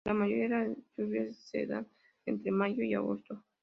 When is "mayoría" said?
0.15-0.47